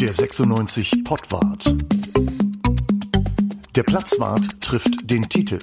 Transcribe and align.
Der 0.00 0.14
96 0.14 1.02
Pottwart. 1.02 1.74
Der 3.74 3.82
Platzwart 3.82 4.60
trifft 4.60 5.10
den 5.10 5.28
Titel. 5.28 5.58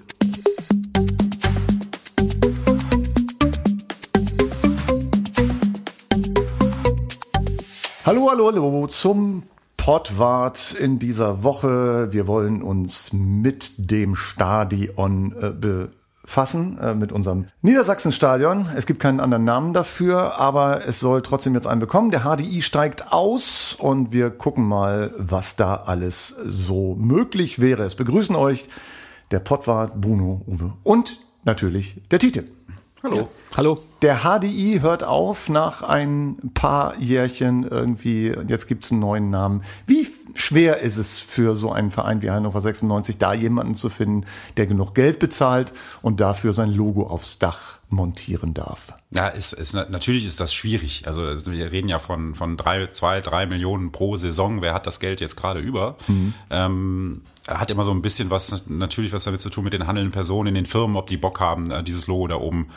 Hallo, 8.05 8.30
hallo, 8.30 8.48
hallo 8.48 8.88
zum 8.88 9.44
Pottwart 9.78 10.74
in 10.74 11.00
dieser 11.00 11.44
Woche. 11.44 12.12
Wir 12.12 12.28
wollen 12.28 12.62
uns 12.62 13.14
mit 13.14 13.72
dem 13.78 14.18
Stadion 14.18 15.32
äh, 15.32 15.54
befassen, 16.26 16.78
äh, 16.80 16.96
mit 16.96 17.12
unserem 17.12 17.46
Niedersachsenstadion. 17.62 18.68
Es 18.75 18.86
gibt 18.86 19.00
keinen 19.00 19.20
anderen 19.20 19.44
Namen 19.44 19.74
dafür, 19.74 20.39
aber 20.39 20.86
es 20.88 21.00
soll 21.00 21.21
trotzdem 21.21 21.54
jetzt 21.54 21.68
einen 21.68 21.80
bekommen. 21.80 22.12
Der 22.12 22.21
HDI 22.21 22.62
steigt 22.62 23.14
aus 23.14 23.75
und 23.78 24.12
wir 24.12 24.32
gucken 24.32 24.65
mal, 24.65 25.14
was 25.18 25.56
da 25.56 25.84
alles 25.86 26.36
so 26.46 26.96
möglich 26.96 27.60
wäre. 27.60 27.84
Es 27.84 27.96
begrüßen 27.96 28.36
euch 28.36 28.68
der 29.32 29.39
Pottwart 29.39 30.01
Bruno 30.01 30.42
Uwe 30.48 30.74
und 30.84 31.20
natürlich 31.43 32.01
der 32.09 32.20
Tite. 32.20 32.45
Hallo. 33.03 33.17
Ja. 33.17 33.27
Hallo. 33.57 33.84
Der 34.01 34.21
HDI 34.23 34.79
hört 34.81 35.03
auf 35.03 35.48
nach 35.48 35.84
ein 35.84 36.37
paar 36.55 36.98
Jährchen 36.98 37.62
irgendwie. 37.62 38.34
Jetzt 38.48 38.65
gibt's 38.65 38.91
einen 38.91 39.01
neuen 39.01 39.29
Namen. 39.29 39.62
Wie 39.85 40.07
schwer 40.35 40.81
ist 40.81 40.98
es 40.98 41.20
für 41.20 41.55
so 41.55 41.71
einen 41.71 41.91
Verein 41.91 42.21
wie 42.21 42.30
Hannover 42.30 42.62
96, 42.62 43.17
da 43.17 43.34
jemanden 43.34 43.76
zu 43.76 43.89
finden, 43.89 44.26
der 44.57 44.67
genug 44.67 44.93
Geld 44.93 45.20
bezahlt 45.20 45.73
und 46.02 46.20
dafür 46.20 46.53
sein 46.53 46.71
Logo 46.71 47.07
aufs 47.07 47.39
Dach 47.39 47.80
montieren 47.89 48.53
darf? 48.53 48.93
Ja, 49.12 49.27
ist, 49.27 49.53
ist, 49.53 49.73
natürlich 49.73 50.26
ist 50.26 50.40
das 50.40 50.53
schwierig. 50.53 51.07
Also 51.07 51.23
wir 51.23 51.71
reden 51.71 51.90
ja 51.90 51.99
von, 51.99 52.35
von 52.35 52.57
drei, 52.57 52.88
zwei, 52.88 53.21
drei 53.21 53.45
Millionen 53.45 53.91
pro 53.91 54.17
Saison. 54.17 54.62
Wer 54.62 54.73
hat 54.73 54.85
das 54.85 54.99
Geld 54.99 55.21
jetzt 55.21 55.35
gerade 55.35 55.59
über? 55.59 55.98
Mhm. 56.07 56.34
Ähm, 56.49 57.21
hat 57.48 57.71
immer 57.71 57.84
so 57.84 57.91
ein 57.91 58.02
bisschen 58.02 58.29
was, 58.29 58.68
natürlich 58.68 59.13
was 59.13 59.24
damit 59.24 59.41
zu 59.41 59.49
tun 59.49 59.63
mit 59.63 59.74
den 59.74 59.87
handelnden 59.87 60.12
Personen 60.12 60.49
in 60.49 60.55
den 60.55 60.65
Firmen, 60.65 60.98
ob 60.98 61.07
die 61.07 61.18
Bock 61.18 61.40
haben, 61.40 61.71
äh, 61.71 61.84
dieses 61.84 62.07
Logo 62.07 62.27
da 62.27 62.35
oben 62.35 62.70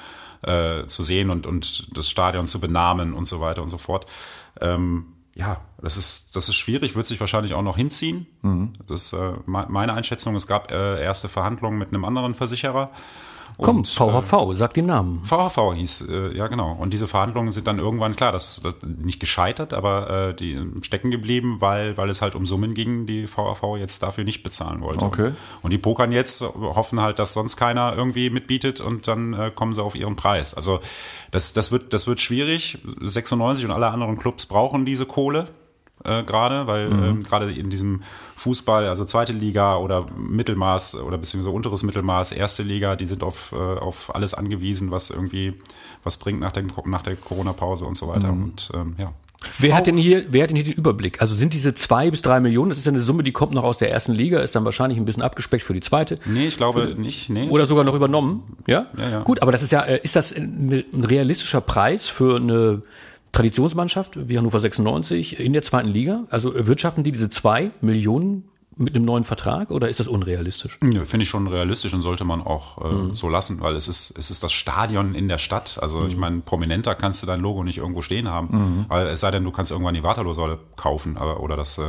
äh, 0.42 0.86
zu 0.86 1.02
sehen 1.02 1.30
und, 1.30 1.46
und 1.46 1.96
das 1.96 2.08
Stadion 2.08 2.46
zu 2.46 2.60
benamen 2.60 3.14
und 3.14 3.26
so 3.26 3.40
weiter 3.40 3.62
und 3.62 3.70
so 3.70 3.78
fort. 3.78 4.06
Ähm, 4.60 5.06
ja, 5.38 5.60
das 5.80 5.96
ist, 5.96 6.34
das 6.34 6.48
ist 6.48 6.56
schwierig, 6.56 6.96
wird 6.96 7.06
sich 7.06 7.20
wahrscheinlich 7.20 7.54
auch 7.54 7.62
noch 7.62 7.76
hinziehen. 7.76 8.26
Mhm. 8.42 8.72
Das 8.88 9.04
ist 9.04 9.12
äh, 9.12 9.34
meine 9.46 9.92
Einschätzung. 9.92 10.34
Es 10.34 10.48
gab 10.48 10.72
äh, 10.72 11.00
erste 11.00 11.28
Verhandlungen 11.28 11.78
mit 11.78 11.88
einem 11.88 12.04
anderen 12.04 12.34
Versicherer. 12.34 12.90
Komm, 13.60 13.84
VHV, 13.84 14.32
äh, 14.32 14.54
sag 14.54 14.74
den 14.74 14.86
Namen. 14.86 15.24
VHV 15.24 15.74
hieß, 15.74 16.08
äh, 16.08 16.36
ja 16.36 16.46
genau. 16.46 16.72
Und 16.72 16.92
diese 16.94 17.08
Verhandlungen 17.08 17.50
sind 17.50 17.66
dann 17.66 17.80
irgendwann, 17.80 18.14
klar, 18.14 18.30
das, 18.30 18.60
das 18.62 18.74
nicht 18.82 19.18
gescheitert, 19.18 19.74
aber 19.74 20.28
äh, 20.28 20.34
die 20.34 20.64
stecken 20.82 21.10
geblieben, 21.10 21.60
weil, 21.60 21.96
weil 21.96 22.08
es 22.08 22.22
halt 22.22 22.36
um 22.36 22.46
Summen 22.46 22.74
ging, 22.74 23.06
die 23.06 23.26
VHV 23.26 23.76
jetzt 23.78 24.02
dafür 24.02 24.22
nicht 24.22 24.44
bezahlen 24.44 24.80
wollte. 24.80 25.04
Okay. 25.04 25.32
Und 25.62 25.72
die 25.72 25.78
pokern 25.78 26.12
jetzt, 26.12 26.40
hoffen 26.42 27.00
halt, 27.00 27.18
dass 27.18 27.32
sonst 27.32 27.56
keiner 27.56 27.94
irgendwie 27.96 28.30
mitbietet 28.30 28.80
und 28.80 29.08
dann 29.08 29.34
äh, 29.34 29.50
kommen 29.52 29.74
sie 29.74 29.82
auf 29.82 29.96
ihren 29.96 30.14
Preis. 30.14 30.54
Also 30.54 30.78
das, 31.32 31.52
das, 31.52 31.72
wird, 31.72 31.92
das 31.92 32.06
wird 32.06 32.20
schwierig. 32.20 32.78
96 33.00 33.64
und 33.64 33.72
alle 33.72 33.88
anderen 33.88 34.18
Clubs 34.18 34.46
brauchen 34.46 34.84
diese 34.84 35.04
Kohle 35.04 35.48
äh, 36.04 36.22
gerade, 36.22 36.66
weil 36.66 36.90
mhm. 36.90 37.04
ähm, 37.04 37.22
gerade 37.22 37.52
in 37.52 37.70
diesem 37.70 38.02
Fußball, 38.36 38.86
also 38.88 39.04
zweite 39.04 39.32
Liga 39.32 39.76
oder 39.78 40.06
Mittelmaß 40.16 40.96
oder 40.96 41.18
beziehungsweise 41.18 41.54
unteres 41.54 41.82
Mittelmaß, 41.82 42.32
erste 42.32 42.62
Liga, 42.62 42.96
die 42.96 43.06
sind 43.06 43.22
auf, 43.22 43.52
äh, 43.52 43.56
auf 43.56 44.14
alles 44.14 44.34
angewiesen, 44.34 44.90
was 44.90 45.10
irgendwie 45.10 45.54
was 46.04 46.16
bringt 46.16 46.40
nach, 46.40 46.52
dem, 46.52 46.68
nach 46.86 47.02
der 47.02 47.16
Corona-Pause 47.16 47.84
und 47.84 47.94
so 47.94 48.08
weiter. 48.08 48.32
Mhm. 48.32 48.44
Und 48.44 48.70
ähm, 48.74 48.94
ja. 48.98 49.12
Wer 49.60 49.76
hat 49.76 49.86
denn 49.86 49.96
hier, 49.96 50.26
wer 50.30 50.42
hat 50.42 50.50
denn 50.50 50.56
hier 50.56 50.64
den 50.64 50.74
Überblick? 50.74 51.22
Also 51.22 51.34
sind 51.34 51.54
diese 51.54 51.72
zwei 51.72 52.10
bis 52.10 52.22
drei 52.22 52.40
Millionen, 52.40 52.70
das 52.70 52.78
ist 52.78 52.86
ja 52.86 52.92
eine 52.92 53.00
Summe, 53.00 53.22
die 53.22 53.30
kommt 53.30 53.54
noch 53.54 53.62
aus 53.62 53.78
der 53.78 53.88
ersten 53.88 54.12
Liga, 54.12 54.40
ist 54.40 54.56
dann 54.56 54.64
wahrscheinlich 54.64 54.98
ein 54.98 55.04
bisschen 55.04 55.22
abgespeckt 55.22 55.62
für 55.62 55.74
die 55.74 55.80
zweite. 55.80 56.16
Nee, 56.24 56.48
ich 56.48 56.56
glaube 56.56 56.88
für, 56.88 57.00
nicht, 57.00 57.30
nee. 57.30 57.48
Oder 57.48 57.66
sogar 57.66 57.84
noch 57.84 57.94
übernommen, 57.94 58.56
ja? 58.66 58.86
Ja, 58.96 59.08
ja. 59.10 59.22
Gut, 59.22 59.40
aber 59.40 59.52
das 59.52 59.62
ist 59.62 59.70
ja, 59.70 59.82
äh, 59.82 60.00
ist 60.02 60.16
das 60.16 60.32
ein, 60.32 60.84
ein 60.92 61.04
realistischer 61.04 61.60
Preis 61.60 62.08
für 62.08 62.36
eine 62.36 62.82
Traditionsmannschaft 63.38 64.28
wie 64.28 64.36
Hannover 64.36 64.58
96 64.58 65.38
in 65.38 65.52
der 65.52 65.62
zweiten 65.62 65.90
Liga? 65.90 66.24
Also 66.28 66.66
wirtschaften 66.66 67.04
die 67.04 67.12
diese 67.12 67.28
zwei 67.28 67.70
Millionen 67.80 68.48
mit 68.78 68.94
einem 68.94 69.04
neuen 69.04 69.24
Vertrag 69.24 69.70
oder 69.70 69.88
ist 69.88 70.00
das 70.00 70.06
unrealistisch? 70.06 70.78
Nö, 70.82 71.04
finde 71.04 71.24
ich 71.24 71.28
schon 71.28 71.46
realistisch 71.48 71.92
und 71.94 72.02
sollte 72.02 72.24
man 72.24 72.40
auch 72.40 72.78
äh, 72.78 72.94
mhm. 72.94 73.14
so 73.14 73.28
lassen, 73.28 73.60
weil 73.60 73.74
es 73.74 73.88
ist, 73.88 74.16
es 74.16 74.30
ist 74.30 74.42
das 74.42 74.52
Stadion 74.52 75.14
in 75.14 75.28
der 75.28 75.38
Stadt. 75.38 75.78
Also 75.82 76.00
mhm. 76.00 76.06
ich 76.06 76.16
meine, 76.16 76.40
prominenter 76.40 76.94
kannst 76.94 77.22
du 77.22 77.26
dein 77.26 77.40
Logo 77.40 77.64
nicht 77.64 77.78
irgendwo 77.78 78.02
stehen 78.02 78.28
haben. 78.28 78.48
Mhm. 78.50 78.84
Weil 78.88 79.08
es 79.08 79.20
sei 79.20 79.32
denn, 79.32 79.42
du 79.42 79.50
kannst 79.50 79.72
irgendwann 79.72 79.94
die 79.94 80.04
Waterloo-Säule 80.04 80.58
kaufen 80.76 81.16
aber, 81.16 81.40
oder 81.40 81.56
das, 81.56 81.76
äh, 81.78 81.82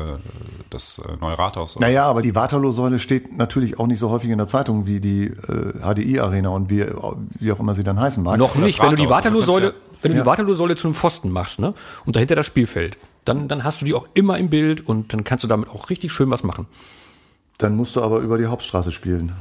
das 0.69 0.99
äh, 0.99 1.15
neue 1.21 1.37
Rathaus. 1.37 1.77
Oder? 1.77 1.85
Naja, 1.85 2.05
aber 2.05 2.23
die 2.23 2.33
Waterloo-Säule 2.33 2.97
steht 2.97 3.37
natürlich 3.37 3.79
auch 3.79 3.87
nicht 3.87 3.99
so 3.99 4.09
häufig 4.09 4.31
in 4.31 4.39
der 4.39 4.47
Zeitung 4.47 4.87
wie 4.87 4.99
die 4.99 5.25
äh, 5.25 5.73
HDI-Arena 5.81 6.49
und 6.49 6.71
wie, 6.71 6.85
wie 7.39 7.51
auch 7.51 7.59
immer 7.59 7.75
sie 7.75 7.83
dann 7.83 7.99
heißen 7.99 8.23
mag. 8.23 8.39
Noch 8.39 8.55
nicht, 8.55 8.81
wenn 8.81 8.89
du 8.91 8.95
die 8.95 9.09
Waterloo-Säule, 9.09 9.75
wenn 10.01 10.11
du 10.11 10.17
ja. 10.17 10.23
die 10.23 10.27
Waterloo-Säule 10.27 10.75
zu 10.75 10.87
einem 10.87 10.95
Pfosten 10.95 11.29
machst, 11.29 11.59
ne? 11.59 11.73
Und 12.05 12.15
dahinter 12.15 12.35
das 12.35 12.47
Spielfeld, 12.47 12.97
dann, 13.29 13.47
dann 13.47 13.63
hast 13.63 13.81
du 13.81 13.85
die 13.85 13.93
auch 13.93 14.07
immer 14.13 14.37
im 14.37 14.49
Bild 14.49 14.85
und 14.87 15.13
dann 15.13 15.23
kannst 15.23 15.43
du 15.43 15.47
damit 15.47 15.69
auch 15.69 15.89
richtig 15.89 16.11
schön 16.11 16.29
was 16.31 16.43
machen. 16.43 16.67
Dann 17.57 17.75
musst 17.75 17.95
du 17.95 18.01
aber 18.01 18.19
über 18.19 18.37
die 18.37 18.45
Hauptstraße 18.45 18.91
spielen. 18.91 19.33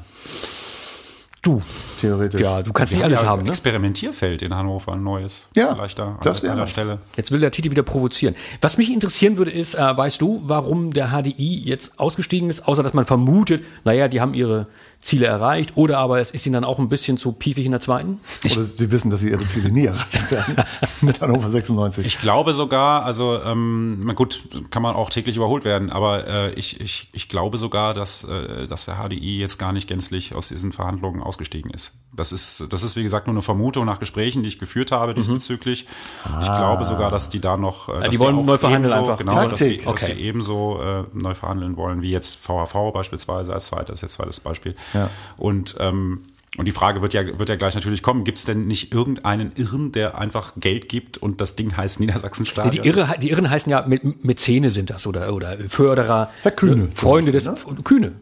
Du. 1.43 1.63
Theoretisch. 2.01 2.41
Ja, 2.41 2.63
du 2.63 2.73
kannst 2.73 2.93
nicht 2.93 3.03
alles 3.03 3.23
ja 3.23 3.29
haben. 3.29 3.43
Ne? 3.43 3.51
Experimentierfeld 3.51 4.43
in 4.43 4.55
Hannover, 4.55 4.93
ein 4.93 5.03
neues. 5.03 5.49
Ja, 5.55 5.75
vielleicht 5.75 5.99
da 5.99 6.19
das 6.23 6.45
an 6.45 6.57
der 6.57 6.67
Stelle. 6.67 6.99
Jetzt 7.17 7.31
will 7.31 7.41
der 7.41 7.51
Titi 7.51 7.71
wieder 7.71 7.85
provozieren. 7.85 8.35
Was 8.61 8.77
mich 8.77 8.93
interessieren 8.93 9.37
würde, 9.37 9.53
ist, 9.53 9.75
äh, 9.75 9.97
weißt 9.97 10.21
du, 10.21 10.43
warum 10.45 10.93
der 10.93 11.09
HDI 11.11 11.61
jetzt 11.65 11.99
ausgestiegen 11.99 12.51
ist, 12.51 12.67
außer 12.67 12.83
dass 12.83 12.93
man 12.93 13.05
vermutet, 13.05 13.65
naja, 13.85 14.09
die 14.09 14.21
haben 14.21 14.35
ihre 14.35 14.67
Ziele 15.01 15.27
erreicht 15.27 15.73
oder 15.77 15.99
aber 15.99 16.21
es 16.21 16.31
ist 16.31 16.45
ihnen 16.45 16.55
dann 16.55 16.65
auch 16.65 16.79
ein 16.79 16.89
bisschen 16.89 17.19
zu 17.19 17.33
piefig 17.33 17.65
in 17.65 17.71
der 17.71 17.81
zweiten? 17.81 18.21
Oder 18.45 18.65
sie 18.65 18.91
wissen, 18.91 19.11
dass 19.11 19.21
sie 19.21 19.31
ihre 19.31 19.45
Ziele 19.47 19.71
nie 19.71 19.87
erreichen 19.87 20.31
werden 20.31 20.57
mit 21.01 21.21
Hannover 21.21 21.51
96. 21.51 22.05
Ich 22.05 22.21
glaube 22.21 22.53
sogar, 22.53 23.05
also 23.05 23.41
ähm, 23.43 24.13
gut, 24.15 24.43
kann 24.71 24.83
man 24.83 24.97
auch 24.97 25.09
täglich 25.09 25.37
überholt 25.37 25.65
werden, 25.65 25.91
aber 25.91 26.27
äh, 26.27 26.53
ich, 26.55 26.81
ich, 26.81 27.09
ich 27.13 27.29
glaube 27.29 27.59
sogar, 27.59 27.95
dass, 27.95 28.25
äh, 28.25 28.67
dass 28.67 28.85
der 28.87 28.97
HDI 28.97 29.39
jetzt 29.39 29.59
gar 29.59 29.73
nicht 29.73 29.89
gänzlich 29.89 30.35
aus 30.35 30.49
diesen 30.49 30.73
Verhandlungen 30.73 31.23
ausgestiegen 31.23 31.71
ist. 31.71 31.95
Das 32.13 32.33
ist, 32.33 32.65
das 32.71 32.83
ist 32.83 32.97
wie 32.97 33.05
gesagt 33.05 33.29
nur 33.29 33.35
eine 33.35 33.43
Vermutung 33.43 33.87
nach 33.87 34.01
Gesprächen, 34.01 34.43
die 34.43 34.49
ich 34.49 34.59
geführt 34.59 34.91
habe 34.91 35.15
diesbezüglich. 35.15 35.87
Mhm. 36.25 36.43
Ich 36.43 36.49
ah. 36.49 36.59
glaube 36.59 36.85
sogar, 36.85 37.11
dass 37.11 37.31
die 37.31 37.41
da 37.41 37.57
noch, 37.57 37.89
äh, 37.89 38.09
die 38.09 38.19
wollen 38.19 38.39
die 38.39 38.43
neu 38.43 38.59
verhandeln 38.59 38.93
ebenso, 38.93 38.99
einfach. 38.99 39.19
Genau, 39.19 39.33
Taktik. 39.33 39.51
dass 39.51 39.61
die, 39.61 39.87
okay. 39.87 40.07
dass 40.07 40.17
die 40.17 40.23
ebenso 40.23 40.83
äh, 40.83 41.05
neu 41.13 41.35
verhandeln 41.35 41.77
wollen 41.77 42.03
wie 42.03 42.11
jetzt 42.11 42.41
VHV 42.41 42.93
beispielsweise 42.93 43.53
als 43.53 43.67
zweites, 43.67 44.01
jetzt 44.01 44.15
zweites 44.15 44.41
Beispiel. 44.41 44.75
Ja. 44.95 45.11
Und 45.37 45.77
ähm, 45.79 46.25
und 46.59 46.65
die 46.65 46.73
Frage 46.73 47.03
wird 47.03 47.15
ja, 47.15 47.39
wird 47.39 47.49
ja 47.49 47.55
gleich 47.55 47.77
natürlich 47.77 48.03
kommen, 48.03 48.25
gibt 48.25 48.39
es 48.39 48.45
denn 48.45 48.67
nicht 48.67 48.93
irgendeinen 48.93 49.53
Irren, 49.55 49.93
der 49.93 50.19
einfach 50.19 50.55
Geld 50.57 50.89
gibt 50.89 51.17
und 51.17 51.41
das 51.41 51.55
Ding 51.55 51.77
heißt 51.77 52.01
Niedersachsenstadion? 52.01 52.75
Ja, 52.75 52.83
die, 52.83 52.89
Irre, 52.89 53.15
die 53.21 53.31
Irren 53.31 53.49
heißen 53.49 53.71
ja 53.71 53.87
Mäzene 53.87 54.71
sind 54.71 54.91
das 54.91 55.07
oder, 55.07 55.33
oder 55.33 55.57
Förderer, 55.69 56.31
Herr 56.43 56.51
Kühne, 56.51 56.85
äh, 56.85 56.97
Freunde 56.97 57.31
des, 57.31 57.45
ne? 57.45 57.55
Kühne. 57.85 58.13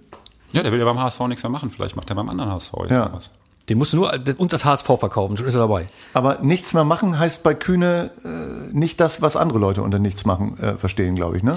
Ja, 0.52 0.62
der 0.62 0.70
will 0.70 0.78
ja 0.78 0.84
beim 0.84 1.00
HSV 1.00 1.20
nichts 1.28 1.44
mehr 1.44 1.50
machen, 1.50 1.70
vielleicht 1.70 1.96
macht 1.96 2.10
er 2.10 2.16
beim 2.16 2.28
anderen 2.28 2.50
HSV 2.50 2.74
jetzt 2.82 2.92
ja. 2.92 3.10
was. 3.10 3.30
Den 3.70 3.78
musst 3.78 3.94
du 3.94 3.96
nur 3.96 4.12
uns 4.36 4.52
als 4.52 4.64
HSV 4.64 4.86
verkaufen, 4.86 5.36
schon 5.36 5.46
ist 5.46 5.54
er 5.54 5.60
dabei. 5.60 5.86
Aber 6.12 6.38
nichts 6.42 6.74
mehr 6.74 6.84
machen 6.84 7.18
heißt 7.18 7.42
bei 7.42 7.54
Kühne 7.54 8.10
äh, 8.22 8.76
nicht 8.76 9.00
das, 9.00 9.22
was 9.22 9.36
andere 9.36 9.58
Leute 9.58 9.82
unter 9.82 9.98
nichts 9.98 10.26
machen 10.26 10.58
äh, 10.58 10.76
verstehen, 10.76 11.16
glaube 11.16 11.38
ich, 11.38 11.42
ne? 11.42 11.56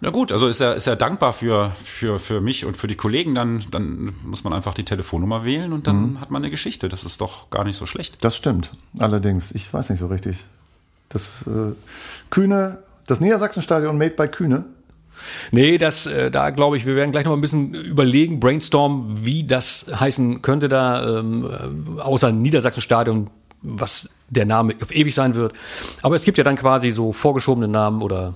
Na 0.00 0.10
gut, 0.10 0.30
also 0.30 0.46
ist 0.46 0.60
er, 0.60 0.74
ist 0.74 0.86
er 0.86 0.96
dankbar 0.96 1.32
für, 1.32 1.72
für, 1.82 2.18
für 2.18 2.40
mich 2.40 2.64
und 2.64 2.76
für 2.76 2.86
die 2.86 2.96
Kollegen, 2.96 3.34
dann, 3.34 3.64
dann 3.70 4.14
muss 4.24 4.44
man 4.44 4.52
einfach 4.52 4.74
die 4.74 4.84
Telefonnummer 4.84 5.44
wählen 5.44 5.72
und 5.72 5.86
dann 5.86 6.12
mhm. 6.12 6.20
hat 6.20 6.30
man 6.30 6.42
eine 6.42 6.50
Geschichte. 6.50 6.88
Das 6.88 7.04
ist 7.04 7.20
doch 7.20 7.48
gar 7.50 7.64
nicht 7.64 7.76
so 7.76 7.86
schlecht. 7.86 8.22
Das 8.22 8.36
stimmt. 8.36 8.72
Allerdings, 8.98 9.52
ich 9.52 9.72
weiß 9.72 9.90
nicht 9.90 10.00
so 10.00 10.06
richtig. 10.06 10.36
Das 11.08 11.22
äh, 11.46 11.72
Kühne, 12.30 12.78
das 13.06 13.20
Niedersachsenstadion 13.20 13.96
made 13.96 14.14
by 14.14 14.28
Kühne. 14.28 14.64
Nee, 15.50 15.78
das, 15.78 16.04
äh, 16.04 16.30
da 16.30 16.50
glaube 16.50 16.76
ich, 16.76 16.84
wir 16.84 16.94
werden 16.94 17.12
gleich 17.12 17.24
noch 17.24 17.32
ein 17.32 17.40
bisschen 17.40 17.72
überlegen, 17.74 18.38
brainstorm, 18.38 19.24
wie 19.24 19.44
das 19.44 19.86
heißen 19.88 20.42
könnte 20.42 20.68
da, 20.68 21.20
ähm, 21.20 21.98
außer 21.98 22.32
Niedersachsenstadion, 22.32 23.30
was 23.62 24.10
der 24.28 24.44
Name 24.44 24.74
auf 24.82 24.94
ewig 24.94 25.14
sein 25.14 25.34
wird. 25.34 25.54
Aber 26.02 26.16
es 26.16 26.22
gibt 26.22 26.36
ja 26.36 26.44
dann 26.44 26.56
quasi 26.56 26.90
so 26.90 27.12
vorgeschobene 27.12 27.68
Namen 27.68 28.02
oder 28.02 28.34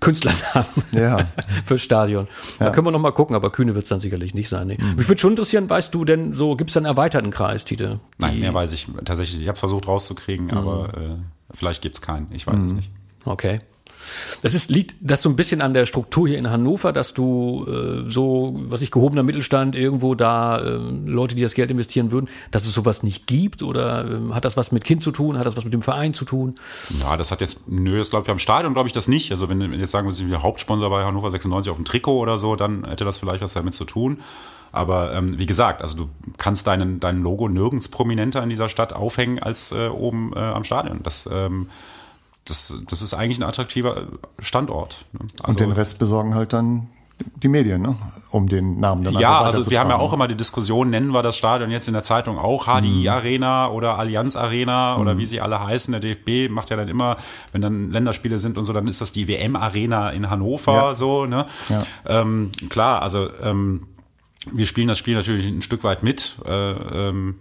Künstlernamen 0.00 0.66
ja. 0.92 1.28
fürs 1.64 1.82
Stadion. 1.82 2.28
Da 2.58 2.66
ja. 2.66 2.70
können 2.70 2.86
wir 2.86 2.90
noch 2.90 3.00
mal 3.00 3.12
gucken, 3.12 3.34
aber 3.34 3.50
Kühne 3.50 3.74
wird 3.74 3.84
es 3.84 3.88
dann 3.88 4.00
sicherlich 4.00 4.34
nicht 4.34 4.48
sein. 4.48 4.68
Nee. 4.68 4.78
Mhm. 4.80 4.96
Mich 4.96 5.08
würde 5.08 5.20
schon 5.20 5.30
interessieren, 5.30 5.68
weißt 5.68 5.94
du 5.94 6.04
denn 6.04 6.34
so, 6.34 6.56
gibt 6.56 6.70
es 6.70 6.76
einen 6.76 6.86
erweiterten 6.86 7.30
Kreis, 7.30 7.64
Tite? 7.64 8.00
Nein, 8.18 8.40
mehr 8.40 8.54
weiß 8.54 8.72
ich 8.72 8.86
tatsächlich. 9.04 9.42
Ich 9.42 9.48
habe 9.48 9.58
versucht 9.58 9.88
rauszukriegen, 9.88 10.46
mhm. 10.46 10.52
aber 10.52 10.94
äh, 10.96 11.16
vielleicht 11.52 11.82
gibt 11.82 11.96
es 11.96 12.02
keinen. 12.02 12.28
Ich 12.32 12.46
weiß 12.46 12.56
mhm. 12.56 12.66
es 12.66 12.72
nicht. 12.74 12.90
Okay. 13.24 13.60
Das 14.42 14.54
ist, 14.54 14.70
liegt 14.70 14.94
das 15.00 15.22
so 15.22 15.28
ein 15.28 15.36
bisschen 15.36 15.60
an 15.60 15.74
der 15.74 15.86
Struktur 15.86 16.28
hier 16.28 16.38
in 16.38 16.50
Hannover, 16.50 16.92
dass 16.92 17.14
du 17.14 17.66
äh, 17.66 18.10
so, 18.10 18.54
was 18.68 18.82
ich 18.82 18.90
gehobener 18.90 19.22
Mittelstand 19.22 19.74
irgendwo 19.76 20.14
da 20.14 20.58
äh, 20.58 20.78
Leute, 21.06 21.34
die 21.34 21.42
das 21.42 21.54
Geld 21.54 21.70
investieren 21.70 22.10
würden, 22.10 22.28
dass 22.50 22.66
es 22.66 22.74
sowas 22.74 23.02
nicht 23.02 23.26
gibt 23.26 23.62
oder 23.62 24.04
äh, 24.04 24.32
hat 24.32 24.44
das 24.44 24.56
was 24.56 24.72
mit 24.72 24.84
Kind 24.84 25.02
zu 25.02 25.10
tun, 25.10 25.38
hat 25.38 25.46
das 25.46 25.56
was 25.56 25.64
mit 25.64 25.72
dem 25.72 25.82
Verein 25.82 26.14
zu 26.14 26.24
tun? 26.24 26.58
Ja, 27.00 27.16
das 27.16 27.30
hat 27.30 27.40
jetzt, 27.40 27.68
nö, 27.68 27.98
das 27.98 28.10
glaube 28.10 28.24
ich 28.26 28.30
am 28.30 28.38
Stadion 28.38 28.74
glaube 28.74 28.88
ich 28.88 28.92
das 28.92 29.08
nicht. 29.08 29.30
Also 29.30 29.48
wenn, 29.48 29.60
wenn 29.60 29.80
jetzt 29.80 29.90
sagen 29.90 30.06
wir, 30.06 30.12
sind 30.12 30.30
wir 30.30 30.42
Hauptsponsor 30.42 30.90
bei 30.90 31.04
Hannover 31.04 31.30
96 31.30 31.70
auf 31.70 31.76
dem 31.76 31.84
Trikot 31.84 32.18
oder 32.18 32.38
so, 32.38 32.56
dann 32.56 32.84
hätte 32.84 33.04
das 33.04 33.18
vielleicht 33.18 33.42
was 33.42 33.54
damit 33.54 33.74
zu 33.74 33.84
tun. 33.84 34.20
Aber 34.70 35.14
ähm, 35.14 35.38
wie 35.38 35.46
gesagt, 35.46 35.80
also 35.80 35.96
du 35.96 36.10
kannst 36.36 36.66
deinen, 36.66 37.00
dein 37.00 37.22
Logo 37.22 37.48
nirgends 37.48 37.88
prominenter 37.88 38.42
in 38.42 38.50
dieser 38.50 38.68
Stadt 38.68 38.92
aufhängen 38.92 39.38
als 39.38 39.72
äh, 39.72 39.88
oben 39.88 40.32
äh, 40.36 40.40
am 40.40 40.64
Stadion. 40.64 41.00
Das, 41.02 41.28
ähm, 41.32 41.68
das, 42.48 42.74
das 42.88 43.02
ist 43.02 43.14
eigentlich 43.14 43.38
ein 43.38 43.44
attraktiver 43.44 44.06
Standort. 44.38 45.06
Ne? 45.12 45.20
Also, 45.42 45.50
Und 45.50 45.60
den 45.60 45.72
Rest 45.72 45.98
besorgen 45.98 46.34
halt 46.34 46.52
dann 46.52 46.88
die 47.42 47.48
Medien, 47.48 47.82
ne? 47.82 47.96
um 48.30 48.48
den 48.48 48.78
Namen 48.78 49.04
dann 49.04 49.14
Ja, 49.14 49.40
also 49.40 49.68
wir 49.70 49.80
haben 49.80 49.90
ja 49.90 49.96
auch 49.96 50.12
immer 50.12 50.28
die 50.28 50.36
Diskussion, 50.36 50.90
nennen 50.90 51.12
wir 51.12 51.22
das 51.22 51.36
Stadion 51.36 51.70
jetzt 51.70 51.88
in 51.88 51.94
der 51.94 52.02
Zeitung 52.02 52.38
auch 52.38 52.66
HDI 52.66 53.02
mhm. 53.02 53.08
Arena 53.08 53.70
oder 53.70 53.98
Allianz 53.98 54.36
Arena 54.36 54.94
mhm. 54.94 55.02
oder 55.02 55.18
wie 55.18 55.26
sie 55.26 55.40
alle 55.40 55.64
heißen. 55.64 55.92
Der 55.92 56.00
DFB 56.00 56.52
macht 56.52 56.70
ja 56.70 56.76
dann 56.76 56.88
immer, 56.88 57.16
wenn 57.52 57.62
dann 57.62 57.90
Länderspiele 57.90 58.38
sind 58.38 58.58
und 58.58 58.64
so, 58.64 58.72
dann 58.72 58.86
ist 58.86 59.00
das 59.00 59.12
die 59.12 59.28
WM 59.28 59.56
Arena 59.56 60.10
in 60.10 60.30
Hannover 60.30 60.74
ja. 60.74 60.94
so. 60.94 61.26
Ne? 61.26 61.46
Ja. 61.68 61.82
Ähm, 62.06 62.52
klar, 62.68 63.02
also 63.02 63.28
ähm, 63.42 63.88
wir 64.52 64.66
spielen 64.66 64.88
das 64.88 64.98
Spiel 64.98 65.14
natürlich 65.14 65.46
ein 65.46 65.62
Stück 65.62 65.82
weit 65.84 66.02
mit. 66.02 66.36
Äh, 66.44 66.50
ähm, 66.52 67.36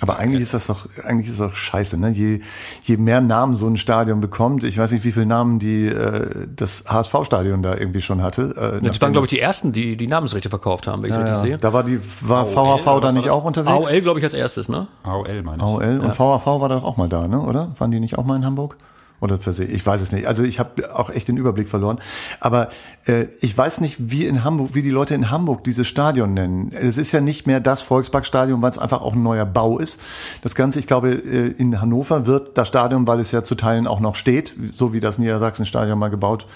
aber 0.00 0.18
eigentlich 0.18 0.42
ist 0.42 0.54
das 0.54 0.66
doch, 0.66 0.88
eigentlich 1.04 1.30
ist 1.30 1.40
das 1.40 1.48
doch 1.48 1.56
scheiße, 1.56 1.98
ne? 1.98 2.10
Je, 2.10 2.40
je 2.82 2.96
mehr 2.96 3.20
Namen 3.20 3.54
so 3.54 3.66
ein 3.66 3.76
Stadion 3.76 4.20
bekommt, 4.20 4.62
ich 4.64 4.78
weiß 4.78 4.92
nicht, 4.92 5.04
wie 5.04 5.12
viele 5.12 5.26
Namen 5.26 5.58
die 5.58 5.86
äh, 5.86 6.46
das 6.54 6.84
HSV-Stadion 6.86 7.62
da 7.62 7.76
irgendwie 7.76 8.00
schon 8.00 8.22
hatte. 8.22 8.78
Äh, 8.80 8.86
das 8.86 9.00
waren, 9.00 9.12
glaube 9.12 9.26
ich, 9.26 9.30
die 9.30 9.40
ersten, 9.40 9.72
die 9.72 9.96
die 9.96 10.06
Namensrechte 10.06 10.50
verkauft 10.50 10.86
haben, 10.86 11.02
wenn 11.02 11.10
ich 11.10 11.16
ja, 11.16 11.22
richtig 11.22 11.36
ja. 11.36 11.42
sehe. 11.42 11.58
Da 11.58 11.72
war 11.72 11.84
die, 11.84 11.98
war 12.20 12.46
AOL, 12.46 12.78
VHV 12.78 13.00
da 13.00 13.12
nicht 13.12 13.30
auch 13.30 13.44
unterwegs? 13.44 13.88
AOL, 13.88 14.00
glaube 14.00 14.18
ich, 14.20 14.24
als 14.24 14.34
erstes, 14.34 14.68
ne? 14.68 14.86
AOL, 15.02 15.42
meine 15.42 15.56
ich. 15.56 15.62
AOL 15.62 16.00
und 16.00 16.08
ja. 16.08 16.12
VHV 16.12 16.46
war 16.46 16.68
da 16.68 16.76
doch 16.76 16.84
auch 16.84 16.96
mal 16.96 17.08
da, 17.08 17.26
ne? 17.26 17.40
Oder? 17.40 17.72
Waren 17.78 17.90
die 17.90 18.00
nicht 18.00 18.18
auch 18.18 18.24
mal 18.24 18.36
in 18.36 18.44
Hamburg? 18.44 18.76
Oder 19.20 19.38
sie. 19.52 19.64
Ich 19.64 19.84
weiß 19.84 20.00
es 20.00 20.12
nicht. 20.12 20.26
Also 20.26 20.42
ich 20.42 20.58
habe 20.58 20.96
auch 20.96 21.10
echt 21.10 21.28
den 21.28 21.36
Überblick 21.36 21.68
verloren. 21.68 21.98
Aber 22.40 22.70
äh, 23.04 23.26
ich 23.40 23.56
weiß 23.56 23.82
nicht, 23.82 23.96
wie 24.10 24.24
in 24.24 24.44
Hamburg, 24.44 24.70
wie 24.74 24.82
die 24.82 24.90
Leute 24.90 25.14
in 25.14 25.30
Hamburg 25.30 25.62
dieses 25.64 25.86
Stadion 25.86 26.32
nennen. 26.32 26.72
Es 26.72 26.96
ist 26.96 27.12
ja 27.12 27.20
nicht 27.20 27.46
mehr 27.46 27.60
das 27.60 27.82
Volksparkstadion, 27.82 28.62
weil 28.62 28.70
es 28.70 28.78
einfach 28.78 29.02
auch 29.02 29.12
ein 29.12 29.22
neuer 29.22 29.44
Bau 29.44 29.78
ist. 29.78 30.00
Das 30.40 30.54
Ganze, 30.54 30.78
ich 30.78 30.86
glaube, 30.86 31.10
äh, 31.12 31.48
in 31.48 31.82
Hannover 31.82 32.26
wird 32.26 32.56
das 32.56 32.68
Stadion, 32.68 33.06
weil 33.06 33.20
es 33.20 33.30
ja 33.30 33.44
zu 33.44 33.56
Teilen 33.56 33.86
auch 33.86 34.00
noch 34.00 34.16
steht, 34.16 34.54
so 34.72 34.94
wie 34.94 35.00
das 35.00 35.18
Niedersachsen-Stadion 35.18 35.98
mal 35.98 36.08
gebaut 36.08 36.46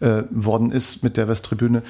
äh, 0.00 0.24
worden 0.30 0.70
ist 0.70 1.02
mit 1.02 1.16
der 1.16 1.28
Westtribüne. 1.28 1.82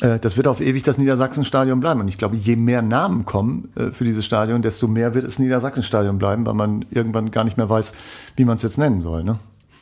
Äh, 0.00 0.18
das 0.18 0.36
wird 0.36 0.48
auf 0.48 0.60
ewig 0.60 0.82
das 0.82 0.98
Niedersachsen-Stadion 0.98 1.80
bleiben. 1.80 2.00
Und 2.00 2.08
ich 2.08 2.18
glaube, 2.18 2.36
je 2.36 2.56
mehr 2.56 2.82
Namen 2.82 3.24
kommen 3.24 3.70
äh, 3.76 3.92
für 3.92 4.04
dieses 4.04 4.24
Stadion, 4.24 4.62
desto 4.62 4.88
mehr 4.88 5.14
wird 5.14 5.24
es 5.24 5.38
Niedersachsen-Stadion 5.38 6.18
bleiben, 6.18 6.46
weil 6.46 6.54
man 6.54 6.84
irgendwann 6.90 7.30
gar 7.30 7.44
nicht 7.44 7.56
mehr 7.56 7.68
weiß, 7.68 7.92
wie 8.36 8.44
man 8.44 8.56
es 8.56 8.62
jetzt 8.62 8.78
nennen 8.78 9.02
soll. 9.02 9.24
Ne? 9.24 9.38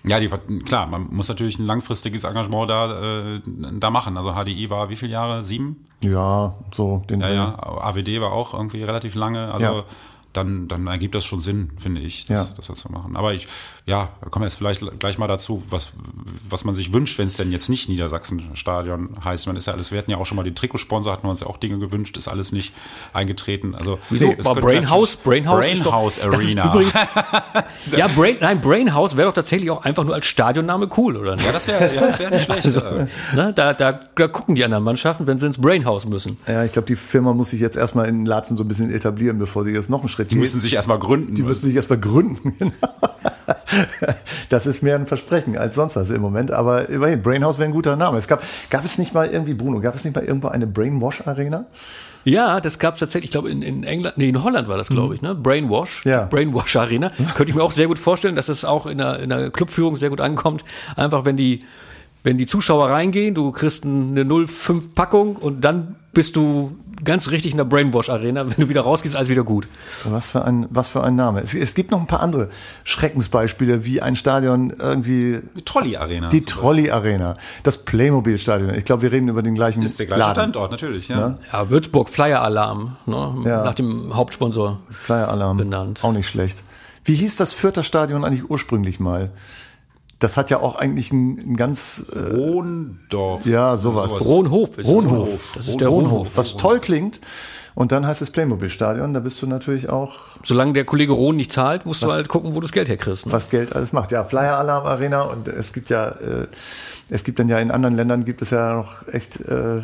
Ja, 0.06 0.20
die, 0.20 0.28
klar, 0.28 0.86
man 0.86 1.08
muss 1.10 1.28
natürlich 1.28 1.58
ein 1.58 1.66
langfristiges 1.66 2.24
Engagement 2.24 2.70
da, 2.70 3.34
äh, 3.34 3.40
da 3.72 3.90
machen. 3.90 4.16
Also 4.16 4.32
HDI 4.32 4.70
war 4.70 4.88
wie 4.88 4.96
viele 4.96 5.12
Jahre? 5.12 5.44
Sieben? 5.44 5.84
Ja, 6.02 6.54
so 6.72 7.02
den 7.10 7.20
Ja, 7.20 7.30
ja. 7.30 7.58
AWD 7.58 8.20
war 8.20 8.32
auch 8.32 8.54
irgendwie 8.54 8.84
relativ 8.84 9.14
lange. 9.14 9.52
Also 9.52 9.66
ja 9.66 9.84
dann, 10.36 10.68
dann 10.68 10.86
ergibt 10.86 11.14
das 11.14 11.24
schon 11.24 11.40
Sinn, 11.40 11.70
finde 11.78 12.00
ich, 12.02 12.26
das, 12.26 12.50
ja. 12.50 12.54
das 12.56 12.78
zu 12.78 12.92
machen. 12.92 13.16
Aber 13.16 13.34
ich, 13.34 13.48
ja, 13.86 14.08
da 14.20 14.28
kommen 14.30 14.42
wir 14.42 14.48
jetzt 14.48 14.56
vielleicht 14.56 14.98
gleich 14.98 15.16
mal 15.16 15.28
dazu, 15.28 15.62
was, 15.70 15.92
was 16.50 16.64
man 16.64 16.74
sich 16.74 16.92
wünscht, 16.92 17.18
wenn 17.18 17.28
es 17.28 17.36
denn 17.36 17.52
jetzt 17.52 17.68
nicht 17.68 17.88
Niedersachsen-Stadion 17.88 19.10
heißt. 19.24 19.46
Man 19.46 19.54
ist 19.54 19.66
ja 19.66 19.74
alles, 19.74 19.92
wir 19.92 19.98
hatten 19.98 20.10
ja 20.10 20.16
auch 20.16 20.26
schon 20.26 20.34
mal 20.34 20.42
den 20.42 20.56
Trikotsponsor, 20.56 21.12
hatten 21.12 21.24
wir 21.24 21.30
uns 21.30 21.38
ja 21.38 21.46
auch 21.46 21.56
Dinge 21.56 21.78
gewünscht, 21.78 22.16
ist 22.16 22.26
alles 22.26 22.50
nicht 22.50 22.74
eingetreten. 23.12 23.76
Also, 23.76 24.00
Wieso? 24.10 24.26
Nee, 24.26 24.38
War 24.42 24.56
Brainhouse, 24.56 25.14
Brainhouse, 25.14 25.60
Brainhouse 25.60 26.16
doch, 26.16 26.32
Arena. 26.32 26.72
Übrigens, 26.72 26.92
ja, 27.96 28.08
Brain, 28.08 28.38
nein, 28.40 28.60
Brainhouse 28.60 29.16
wäre 29.16 29.28
doch 29.28 29.34
tatsächlich 29.34 29.70
auch 29.70 29.84
einfach 29.84 30.02
nur 30.02 30.16
als 30.16 30.26
Stadionname 30.26 30.88
cool, 30.96 31.16
oder 31.16 31.36
nicht? 31.36 31.46
Ja, 31.46 31.52
das 31.52 31.68
wäre 31.68 31.94
ja, 31.94 32.00
das 32.00 32.18
wär 32.18 32.30
nicht 32.30 32.44
schlecht. 32.44 32.64
Also, 32.64 32.80
ne, 33.36 33.52
da, 33.54 33.72
da, 33.72 33.92
da 33.92 34.26
gucken 34.26 34.56
die 34.56 34.64
anderen 34.64 34.82
Mannschaften, 34.82 35.28
wenn 35.28 35.38
sie 35.38 35.46
ins 35.46 35.60
Brainhouse 35.60 36.06
müssen. 36.06 36.38
Ja, 36.48 36.64
ich 36.64 36.72
glaube, 36.72 36.86
die 36.86 36.96
Firma 36.96 37.32
muss 37.34 37.50
sich 37.50 37.60
jetzt 37.60 37.76
erstmal 37.76 38.08
in 38.08 38.26
Latzen 38.26 38.56
so 38.56 38.64
ein 38.64 38.68
bisschen 38.68 38.90
etablieren, 38.90 39.38
bevor 39.38 39.62
sie 39.62 39.70
jetzt 39.70 39.90
noch 39.90 40.00
einen 40.00 40.08
Schritt 40.08 40.32
Die 40.32 40.34
müssen 40.34 40.58
sich 40.58 40.74
erstmal 40.74 40.98
gründen. 40.98 41.36
Die 41.36 41.42
müssen 41.42 41.66
sich 41.66 41.76
erstmal 41.76 42.00
gründen, 42.00 42.56
genau. 42.58 42.72
Das 44.48 44.66
ist 44.66 44.82
mehr 44.82 44.94
ein 44.94 45.06
Versprechen 45.06 45.56
als 45.56 45.74
sonst 45.74 45.96
was 45.96 46.10
im 46.10 46.20
Moment, 46.20 46.50
aber 46.50 46.88
immerhin, 46.88 47.22
Brainhouse 47.22 47.58
wäre 47.58 47.68
ein 47.68 47.74
guter 47.74 47.96
Name. 47.96 48.18
Es 48.18 48.28
gab, 48.28 48.42
gab 48.70 48.84
es 48.84 48.98
nicht 48.98 49.14
mal 49.14 49.28
irgendwie, 49.28 49.54
Bruno, 49.54 49.80
gab 49.80 49.94
es 49.94 50.04
nicht 50.04 50.14
mal 50.14 50.24
irgendwo 50.24 50.48
eine 50.48 50.66
Brainwash-Arena? 50.66 51.66
Ja, 52.24 52.60
das 52.60 52.80
gab 52.80 52.94
es 52.94 53.00
tatsächlich, 53.00 53.26
ich 53.26 53.30
glaube 53.30 53.50
in, 53.50 53.62
in 53.62 53.84
England, 53.84 54.18
nee, 54.18 54.28
in 54.28 54.42
Holland 54.42 54.66
war 54.68 54.76
das, 54.76 54.88
glaube 54.88 55.14
ich, 55.14 55.22
ne? 55.22 55.34
Brainwash, 55.36 56.04
ja. 56.04 56.24
Brainwash 56.24 56.74
Arena. 56.74 57.10
Könnte 57.34 57.50
ich 57.50 57.54
mir 57.54 57.62
auch 57.62 57.70
sehr 57.70 57.86
gut 57.86 58.00
vorstellen, 58.00 58.34
dass 58.34 58.48
es 58.48 58.64
auch 58.64 58.86
in 58.86 58.98
der, 58.98 59.20
in 59.20 59.30
der 59.30 59.50
Clubführung 59.50 59.96
sehr 59.96 60.10
gut 60.10 60.20
ankommt. 60.20 60.64
Einfach 60.96 61.24
wenn 61.24 61.36
die, 61.36 61.60
wenn 62.26 62.36
die 62.36 62.46
Zuschauer 62.46 62.90
reingehen, 62.90 63.36
du 63.36 63.52
kriegst 63.52 63.84
eine 63.84 64.24
0,5 64.24 64.94
Packung 64.96 65.36
und 65.36 65.60
dann 65.60 65.94
bist 66.12 66.34
du 66.34 66.76
ganz 67.04 67.30
richtig 67.30 67.52
in 67.52 67.58
der 67.58 67.64
Brainwash-Arena. 67.64 68.48
Wenn 68.48 68.56
du 68.56 68.68
wieder 68.68 68.80
rausgehst, 68.80 69.14
alles 69.14 69.28
wieder 69.28 69.44
gut. 69.44 69.68
Was 70.02 70.30
für 70.30 70.44
ein, 70.44 70.66
was 70.70 70.88
für 70.88 71.04
ein 71.04 71.14
Name. 71.14 71.40
Es, 71.40 71.54
es 71.54 71.74
gibt 71.76 71.92
noch 71.92 72.00
ein 72.00 72.08
paar 72.08 72.20
andere 72.20 72.48
Schreckensbeispiele, 72.82 73.84
wie 73.84 74.02
ein 74.02 74.16
Stadion 74.16 74.70
irgendwie. 74.76 75.38
Die 75.56 75.62
Trolley-Arena. 75.62 76.28
Die 76.30 76.40
Trolley-Arena. 76.40 77.36
Das 77.62 77.84
Playmobil-Stadion. 77.84 78.74
Ich 78.74 78.84
glaube, 78.84 79.02
wir 79.02 79.12
reden 79.12 79.28
über 79.28 79.44
den 79.44 79.54
gleichen. 79.54 79.84
Ist 79.84 80.00
der 80.00 80.06
gleiche 80.06 80.18
Laden. 80.18 80.34
Standort, 80.34 80.72
natürlich, 80.72 81.06
ja. 81.06 81.20
Ja, 81.20 81.38
ja 81.52 81.70
Würzburg, 81.70 82.08
Flyer-Alarm, 82.08 82.96
ne? 83.06 83.34
ja. 83.44 83.62
nach 83.62 83.74
dem 83.74 84.16
Hauptsponsor. 84.16 84.78
Flyer-Alarm. 84.90 85.58
Benannt. 85.58 86.02
Auch 86.02 86.12
nicht 86.12 86.26
schlecht. 86.26 86.64
Wie 87.04 87.14
hieß 87.14 87.36
das 87.36 87.52
Fürther 87.52 87.84
Stadion 87.84 88.24
eigentlich 88.24 88.50
ursprünglich 88.50 88.98
mal? 88.98 89.30
Das 90.18 90.36
hat 90.36 90.50
ja 90.50 90.58
auch 90.60 90.76
eigentlich 90.76 91.12
ein, 91.12 91.52
ein 91.52 91.56
ganz 91.56 92.04
äh, 92.12 92.18
Rohndorf. 92.18 93.44
Ja, 93.44 93.76
sowas. 93.76 94.12
sowas. 94.12 94.26
Rohnhof 94.26 94.78
ist 94.78 94.88
Rohnhof. 94.88 95.52
Das 95.54 95.68
ist 95.68 95.80
der 95.80 95.88
Rohnhof. 95.88 96.28
Was 96.34 96.56
toll 96.56 96.80
klingt. 96.80 97.20
Und 97.76 97.92
dann 97.92 98.06
heißt 98.06 98.22
es 98.22 98.30
Playmobil-Stadion, 98.30 99.12
da 99.12 99.20
bist 99.20 99.42
du 99.42 99.46
natürlich 99.46 99.90
auch. 99.90 100.14
Solange 100.42 100.72
der 100.72 100.86
Kollege 100.86 101.12
Rohn 101.12 101.36
nicht 101.36 101.52
zahlt, 101.52 101.84
musst 101.84 102.00
was, 102.00 102.08
du 102.08 102.14
halt 102.14 102.28
gucken, 102.28 102.52
wo 102.52 102.54
du 102.54 102.62
das 102.62 102.72
Geld 102.72 102.88
herkriegst. 102.88 103.26
Ne? 103.26 103.32
Was 103.32 103.50
Geld 103.50 103.76
alles 103.76 103.92
macht. 103.92 104.12
Ja, 104.12 104.24
Flyer 104.24 104.56
Alarm 104.56 104.86
Arena 104.86 105.22
und 105.24 105.46
es 105.46 105.74
gibt 105.74 105.90
ja, 105.90 106.08
äh, 106.08 106.46
es 107.10 107.22
gibt 107.22 107.38
dann 107.38 107.50
ja 107.50 107.58
in 107.58 107.70
anderen 107.70 107.94
Ländern 107.94 108.24
gibt 108.24 108.40
es 108.40 108.48
ja 108.48 108.76
noch 108.76 109.06
echt 109.08 109.42
äh, 109.42 109.82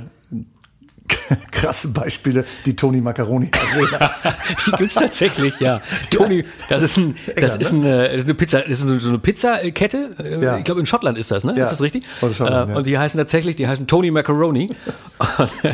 krasse 1.50 1.88
Beispiele, 1.88 2.44
die 2.67 2.76
Tony 2.76 3.00
Macaroni 3.00 3.50
Arena. 3.53 4.11
die 4.67 4.70
gibt's 4.73 4.94
tatsächlich, 4.94 5.59
ja. 5.61 5.81
Tony, 6.11 6.44
das 6.69 6.82
ist 6.82 6.97
ein, 6.97 7.17
das 7.37 7.56
ist 7.56 7.73
eine, 7.73 7.82
ne? 7.82 8.09
das 8.09 8.17
ist 8.19 8.25
eine 8.25 8.35
Pizza, 8.35 8.61
das 8.61 8.81
ist 8.81 9.00
so 9.00 9.09
eine 9.09 9.19
Pizzakette. 9.19 10.17
Äh, 10.19 10.44
ja. 10.44 10.59
Ich 10.59 10.64
glaube 10.64 10.81
in 10.81 10.87
Schottland 10.87 11.19
ist 11.19 11.31
das, 11.31 11.44
ne? 11.44 11.55
Ja. 11.56 11.64
Ist 11.64 11.73
das 11.73 11.81
richtig? 11.81 12.05
Schottland, 12.19 12.69
äh, 12.69 12.73
ja. 12.73 12.79
Und 12.79 12.87
die 12.87 12.99
heißen 12.99 13.19
tatsächlich, 13.19 13.56
die 13.56 13.66
heißen 13.66 13.87
Tony 13.87 14.11
Macaroni. 14.11 14.71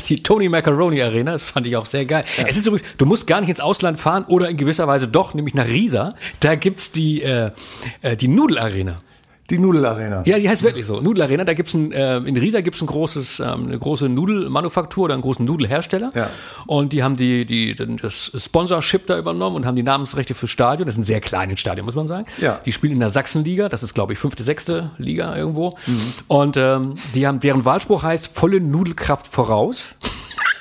die 0.09 0.23
Tony 0.23 0.49
Macaroni 0.49 1.02
Arena, 1.02 1.33
das 1.33 1.50
fand 1.50 1.66
ich 1.66 1.76
auch 1.76 1.87
sehr 1.87 2.04
geil. 2.04 2.25
Ja. 2.37 2.47
Es 2.47 2.57
ist 2.57 2.66
übrigens, 2.66 2.87
du 2.99 3.07
musst 3.07 3.26
gar 3.26 3.40
nicht 3.40 3.50
ins 3.50 3.61
Ausland 3.61 3.99
fahren 3.99 4.25
oder 4.28 4.49
in 4.49 4.57
gewisser 4.57 4.87
Weise 4.87 5.09
doch, 5.09 5.35
nämlich 5.35 5.54
nach 5.54 5.66
Riesa. 5.66 6.14
Da 6.40 6.54
gibt's 6.54 6.92
die 6.92 7.23
äh, 7.23 7.50
äh 8.02 8.16
die 8.16 8.28
Nudelarena. 8.28 8.97
Die 9.50 9.59
Nudelarena. 9.59 10.23
Ja, 10.26 10.38
die 10.38 10.47
heißt 10.47 10.62
wirklich 10.62 10.85
so. 10.85 11.00
Nudelarena, 11.00 11.45
da 11.45 11.55
gibt's 11.55 11.73
ein, 11.73 11.90
äh, 11.90 12.19
in 12.19 12.37
Riesa 12.37 12.61
gibt's 12.61 12.83
ein 12.83 12.87
großes, 12.87 13.40
ähm, 13.40 13.69
eine 13.69 13.78
große 13.78 14.09
Nudelmanufaktur 14.09 15.05
oder 15.05 15.14
einen 15.14 15.23
großen 15.23 15.43
Nudelhersteller. 15.45 16.11
Ja. 16.14 16.28
Und 16.67 16.93
die 16.93 17.02
haben 17.02 17.17
die, 17.17 17.47
die, 17.47 17.75
das 17.75 18.31
Sponsorship 18.37 19.07
da 19.07 19.19
übernommen 19.19 19.57
und 19.57 19.64
haben 19.64 19.76
die 19.76 19.83
Namensrechte 19.83 20.35
für 20.35 20.49
Stadion. 20.49 20.85
Das 20.85 20.97
ist 20.97 21.00
ein 21.00 21.05
sehr 21.05 21.23
kleines 21.23 21.61
Stadion, 21.61 21.87
muss 21.87 21.95
man 21.95 22.07
sagen. 22.07 22.26
Ja. 22.43 22.59
Die 22.67 22.73
spielen 22.73 22.93
in 22.93 23.00
der 23.00 23.11
Sachsenliga, 23.11 23.71
das 23.71 23.83
ist, 23.83 23.95
glaube 23.95 24.12
ich, 24.12 24.19
fünfte, 24.19 24.45
sechste 24.45 24.90
Liga 24.99 25.35
irgendwo. 25.35 25.76
Mhm. 25.87 26.00
Und 26.28 26.57
ähm, 26.59 26.95
die 27.14 27.26
haben, 27.26 27.40
deren 27.40 27.64
Wahlspruch 27.64 28.02
heißt 28.02 28.28
volle 28.35 28.61
Nudelkraft 28.61 29.28
voraus. 29.28 29.95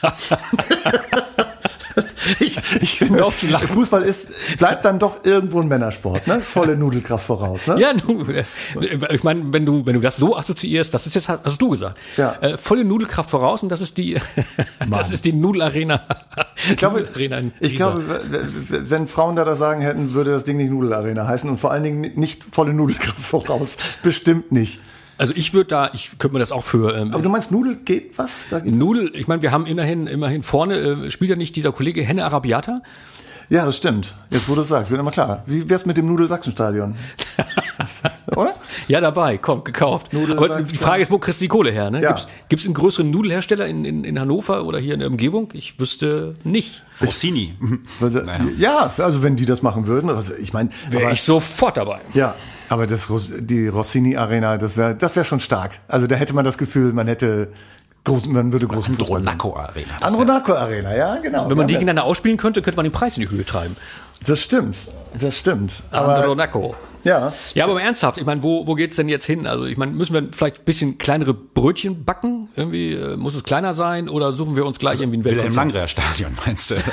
ich, 2.39 2.57
ich 2.81 2.97
finde, 2.99 3.25
auf 3.25 3.37
zu 3.37 3.47
lachen. 3.47 3.67
Fußball 3.67 4.03
ist, 4.03 4.57
bleibt 4.57 4.85
dann 4.85 4.99
doch 4.99 5.23
irgendwo 5.23 5.61
ein 5.61 5.67
Männersport, 5.67 6.27
ne? 6.27 6.39
Volle 6.39 6.77
Nudelkraft 6.77 7.25
voraus, 7.25 7.67
ne? 7.67 7.79
Ja, 7.79 7.93
du, 7.93 8.23
äh, 8.23 8.43
ich 9.13 9.23
meine, 9.23 9.53
wenn 9.53 9.65
du, 9.65 9.85
wenn 9.85 9.93
du 9.93 9.99
das 9.99 10.17
so 10.17 10.35
assoziierst, 10.35 10.93
das 10.93 11.07
ist 11.07 11.13
jetzt, 11.15 11.29
hast 11.29 11.61
du 11.61 11.69
gesagt. 11.69 11.99
Ja. 12.17 12.35
Äh, 12.41 12.57
volle 12.57 12.83
Nudelkraft 12.83 13.29
voraus 13.29 13.63
und 13.63 13.69
das 13.69 13.81
ist 13.81 13.97
die, 13.97 14.17
das 14.89 15.11
ist 15.11 15.25
die 15.25 15.33
Nudelarena. 15.33 16.01
Ich 16.69 16.77
glaube, 16.77 17.07
ich 17.59 17.75
glaube, 17.75 18.03
wenn 18.67 19.07
Frauen 19.07 19.35
da 19.35 19.45
das 19.45 19.59
sagen 19.59 19.81
hätten, 19.81 20.13
würde 20.13 20.31
das 20.31 20.43
Ding 20.43 20.57
nicht 20.57 20.71
Nudelarena 20.71 21.27
heißen 21.27 21.49
und 21.49 21.59
vor 21.59 21.71
allen 21.71 21.83
Dingen 21.83 22.01
nicht 22.15 22.43
volle 22.51 22.73
Nudelkraft 22.73 23.19
voraus. 23.19 23.77
Bestimmt 24.01 24.51
nicht. 24.51 24.79
Also 25.17 25.33
ich 25.35 25.53
würde 25.53 25.67
da, 25.69 25.89
ich 25.93 26.17
könnte 26.19 26.33
mir 26.33 26.39
das 26.39 26.51
auch 26.51 26.63
für. 26.63 26.95
Ähm, 26.95 27.13
Aber 27.13 27.23
du 27.23 27.29
meinst 27.29 27.51
Nudel 27.51 27.75
geht 27.75 28.17
was? 28.17 28.35
Nudel, 28.63 29.11
ich 29.15 29.27
meine, 29.27 29.41
wir 29.41 29.51
haben 29.51 29.65
immerhin, 29.65 30.07
immerhin 30.07 30.43
vorne 30.43 30.75
äh, 30.77 31.11
spielt 31.11 31.29
ja 31.29 31.35
nicht 31.35 31.55
dieser 31.55 31.71
Kollege 31.71 32.03
Henne 32.03 32.25
Arabiata. 32.25 32.75
Ja, 33.49 33.65
das 33.65 33.77
stimmt. 33.77 34.13
Jetzt, 34.29 34.49
wo 34.49 34.55
du 34.55 34.61
es 34.61 34.67
sagst, 34.67 34.91
wird 34.91 34.99
immer 34.99 35.11
klar. 35.11 35.43
Wie 35.45 35.69
wär's 35.69 35.85
mit 35.85 35.95
dem 35.95 36.05
Nudelsachsenstadion? 36.07 36.95
Oder? 38.35 38.53
Ja, 38.89 38.99
dabei, 38.99 39.37
komm, 39.37 39.63
gekauft. 39.63 40.11
Nudel 40.11 40.37
Aber 40.37 40.61
die 40.61 40.75
Frage 40.75 41.01
ist, 41.01 41.11
wo 41.11 41.17
kriegst 41.17 41.39
du 41.39 41.45
die 41.45 41.47
Kohle 41.47 41.71
her? 41.71 41.89
Ne? 41.89 42.01
Ja. 42.01 42.09
Gibt's, 42.09 42.27
gibt's 42.49 42.65
einen 42.65 42.73
größeren 42.73 43.09
Nudelhersteller 43.09 43.65
in, 43.65 43.85
in, 43.85 44.03
in 44.03 44.19
Hannover 44.19 44.65
oder 44.65 44.79
hier 44.79 44.95
in 44.95 44.99
der 44.99 45.09
Umgebung? 45.09 45.49
Ich 45.53 45.79
wüsste 45.79 46.35
nicht. 46.43 46.83
Rossini. 47.01 47.55
Naja. 48.01 48.39
Ja, 48.57 48.93
also 48.97 49.23
wenn 49.23 49.35
die 49.37 49.45
das 49.45 49.61
machen 49.61 49.87
würden, 49.87 50.09
also 50.09 50.33
ich 50.35 50.51
meine, 50.51 50.69
Wäre 50.89 51.13
ich 51.13 51.21
sofort 51.21 51.77
dabei. 51.77 52.01
ja, 52.13 52.35
aber 52.69 52.87
das 52.87 53.07
die 53.39 53.67
Rossini 53.67 54.17
Arena, 54.17 54.57
das 54.57 54.77
wäre 54.77 54.95
das 54.95 55.15
wäre 55.15 55.25
schon 55.25 55.39
stark. 55.39 55.79
Also 55.87 56.07
da 56.07 56.15
hätte 56.15 56.33
man 56.33 56.45
das 56.45 56.57
Gefühl, 56.57 56.93
man 56.93 57.07
hätte 57.07 57.51
großen, 58.03 58.31
man 58.31 58.51
würde 58.51 58.67
großen 58.67 58.95
Fußball 58.97 59.21
sehen. 59.21 59.29
Andronaco 59.29 59.57
Arena. 59.59 59.87
Das 59.99 60.13
wär- 60.13 60.19
Andronaco 60.21 60.53
Arena, 60.53 60.95
ja, 60.95 61.15
genau. 61.17 61.49
Wenn 61.49 61.57
man 61.57 61.67
die 61.67 61.73
gegeneinander 61.73 62.03
ausspielen 62.05 62.37
könnte, 62.37 62.61
könnte 62.61 62.77
man 62.77 62.85
den 62.85 62.91
Preis 62.93 63.17
in 63.17 63.23
die 63.23 63.29
Höhe 63.29 63.45
treiben. 63.45 63.75
das 64.25 64.39
stimmt, 64.41 64.77
das 65.19 65.37
stimmt. 65.37 65.83
Aber 65.91 66.15
Andronaco. 66.17 66.75
ja, 67.03 67.31
Ja, 67.53 67.65
aber 67.65 67.81
ernsthaft, 67.81 68.17
ich 68.17 68.25
meine, 68.25 68.41
wo, 68.43 68.65
wo 68.65 68.75
geht's 68.75 68.95
denn 68.95 69.09
jetzt 69.09 69.25
hin? 69.25 69.45
Also 69.45 69.65
ich 69.65 69.77
meine, 69.77 69.91
müssen 69.91 70.13
wir 70.13 70.27
vielleicht 70.31 70.59
ein 70.59 70.65
bisschen 70.65 70.97
kleinere 70.97 71.33
Brötchen 71.33 72.03
backen? 72.05 72.49
Irgendwie 72.55 72.93
äh, 72.93 73.17
muss 73.17 73.35
es 73.35 73.43
kleiner 73.43 73.73
sein 73.73 74.09
oder 74.09 74.33
suchen 74.33 74.55
wir 74.55 74.65
uns 74.65 74.79
gleich 74.79 74.99
irgendwie 74.99 75.19
ein 75.19 75.23
Wilhelm 75.25 75.55
Weltkonzert? 75.55 75.65
Langreer 75.73 75.87
Stadion, 75.87 76.37
meinst 76.45 76.71
du? 76.71 76.75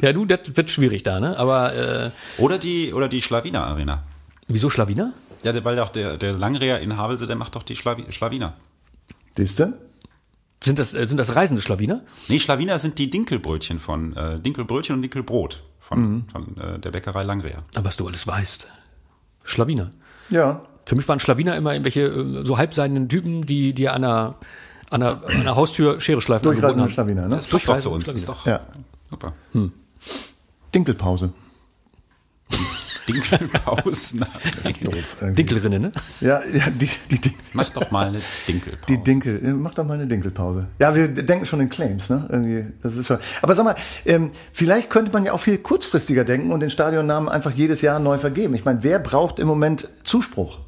Ja, 0.00 0.12
du, 0.12 0.24
das 0.24 0.40
wird 0.54 0.68
schwierig 0.70 1.04
da, 1.04 1.20
ne? 1.20 1.38
Aber 1.38 1.74
äh, 1.76 2.10
oder 2.38 2.58
die, 2.58 2.92
oder 2.92 3.08
die 3.08 3.22
Schlawiner 3.22 3.64
Arena. 3.64 4.02
Wieso 4.54 4.70
Schlawiner? 4.70 5.12
Ja, 5.42 5.52
der- 5.52 5.64
weil 5.64 5.78
auch 5.80 5.88
der, 5.90 6.16
der 6.16 6.34
Langreher 6.34 6.80
in 6.80 6.96
Havelse, 6.96 7.26
der 7.26 7.36
macht 7.36 7.54
doch 7.56 7.62
die 7.62 7.76
Schlawi 7.76 8.10
Schlawiner. 8.12 8.54
siehst 9.36 9.58
du? 9.58 9.72
Sind 10.62 10.78
das, 10.78 10.94
äh, 10.94 11.06
sind 11.06 11.16
das 11.16 11.34
reisende 11.34 11.60
Schlawiner? 11.60 12.02
Nee, 12.28 12.38
Schlawiner 12.38 12.78
sind 12.78 12.98
die 12.98 13.10
Dinkelbrötchen 13.10 13.80
von, 13.80 14.16
äh, 14.16 14.38
Dinkelbrötchen 14.38 14.94
und 14.96 15.02
Dinkelbrot 15.02 15.64
von, 15.80 16.24
von 16.30 16.56
äh, 16.56 16.78
der 16.78 16.90
Bäckerei 16.92 17.24
Langreher. 17.24 17.58
Aber 17.74 17.86
was 17.86 17.96
du 17.96 18.06
alles 18.06 18.26
weißt. 18.26 18.68
Schlawiner. 19.42 19.90
Ja. 20.30 20.62
Für 20.86 20.94
mich 20.94 21.06
waren 21.08 21.18
Schlawiner 21.18 21.56
immer 21.56 21.72
irgendwelche 21.72 22.02
äh, 22.02 22.44
so 22.46 22.58
halbseidenen 22.58 23.08
Typen, 23.08 23.42
die 23.42 23.72
dir 23.74 23.92
an 23.92 24.04
einer, 24.04 24.34
an 24.90 25.02
einer, 25.02 25.24
an 25.26 25.32
einer 25.40 25.56
Haustür 25.56 26.00
Schere 26.00 26.20
schleifen 26.22 26.44
Durchreisende. 26.44 26.88
Schlawiner, 26.90 27.22
ne? 27.22 27.28
Das 27.34 27.48
passt 27.48 27.66
doch 27.66 27.78
zu 27.78 27.90
uns. 27.90 28.04
Schlawiner. 28.04 28.16
Ist 28.16 28.28
doch 28.28 28.46
Ja. 28.46 28.60
super. 29.10 29.32
Dinkelpause. 30.72 31.32
Dinkelpausen. 33.08 34.20
Doof. 34.20 35.16
irgendwie. 35.20 35.34
Dinkelrinne, 35.44 35.80
ne? 35.80 35.92
Ja, 36.20 36.40
ja, 36.44 36.70
die, 36.70 36.88
die, 37.10 37.20
die, 37.20 37.34
Mach 37.52 37.68
doch 37.70 37.90
mal 37.90 38.08
eine 38.08 38.20
Dinkelpause. 38.48 38.84
die 38.88 38.98
Dinkel, 39.02 39.40
mach 39.54 39.74
doch 39.74 39.84
mal 39.84 39.94
eine 39.94 40.06
Dinkelpause. 40.06 40.68
Ja, 40.78 40.94
wir 40.94 41.08
denken 41.08 41.46
schon 41.46 41.60
in 41.60 41.68
Claims, 41.68 42.10
ne? 42.10 42.26
Irgendwie, 42.30 42.64
das 42.82 42.96
ist 42.96 43.06
schon. 43.06 43.18
Aber 43.42 43.54
sag 43.54 43.64
mal, 43.64 43.74
ähm, 44.06 44.30
vielleicht 44.52 44.90
könnte 44.90 45.12
man 45.12 45.24
ja 45.24 45.32
auch 45.32 45.40
viel 45.40 45.58
kurzfristiger 45.58 46.24
denken 46.24 46.52
und 46.52 46.60
den 46.60 46.70
Stadionnamen 46.70 47.28
einfach 47.28 47.50
jedes 47.52 47.82
Jahr 47.82 47.98
neu 47.98 48.18
vergeben. 48.18 48.54
Ich 48.54 48.64
meine, 48.64 48.82
wer 48.82 48.98
braucht 48.98 49.38
im 49.38 49.46
Moment 49.48 49.88
Zuspruch? 50.04 50.58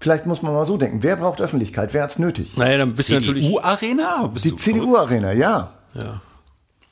Vielleicht 0.00 0.26
muss 0.26 0.42
man 0.42 0.52
mal 0.52 0.64
so 0.64 0.76
denken. 0.76 1.02
Wer 1.02 1.16
braucht 1.16 1.40
Öffentlichkeit? 1.40 1.92
Wer 1.92 2.04
hat's 2.04 2.18
nötig? 2.20 2.56
Naja, 2.56 2.78
dann 2.78 2.94
bist 2.94 3.10
du 3.10 3.14
natürlich 3.14 3.44
CDU-Arena? 3.44 4.26
Bist 4.28 4.44
Die 4.44 4.50
du 4.50 4.56
verrückt? 4.56 4.78
CDU-Arena, 4.80 5.32